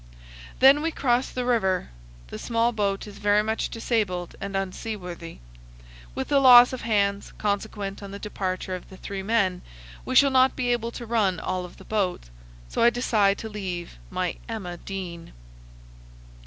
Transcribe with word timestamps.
Then 0.57 0.81
we 0.81 0.89
cross 0.89 1.29
the 1.29 1.45
river. 1.45 1.91
The 2.29 2.39
small 2.39 2.71
boat 2.71 3.05
is 3.05 3.19
very 3.19 3.43
much 3.43 3.69
disabled 3.69 4.33
and 4.41 4.55
unseaworthy. 4.57 5.37
With 6.15 6.29
the 6.29 6.39
loss 6.39 6.73
of 6.73 6.81
hands, 6.81 7.33
consequent 7.37 8.01
on 8.01 8.09
the 8.09 8.17
departure 8.17 8.73
of 8.73 8.89
the 8.89 8.97
three 8.97 9.21
men, 9.21 9.61
we 10.03 10.15
shall 10.15 10.31
not 10.31 10.55
be 10.55 10.71
able 10.71 10.89
to 10.89 11.05
run 11.05 11.39
all 11.39 11.65
of 11.65 11.77
the 11.77 11.85
boats; 11.85 12.31
so 12.67 12.81
I 12.81 12.89
decide 12.89 13.37
to 13.37 13.47
leave 13.47 13.99
my 14.09 14.37
"Emma 14.49 14.77
Dean." 14.77 15.33